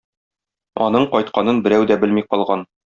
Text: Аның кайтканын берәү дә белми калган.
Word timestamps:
Аның 0.87 1.07
кайтканын 1.13 1.63
берәү 1.69 1.89
дә 1.93 2.03
белми 2.07 2.29
калган. 2.35 2.71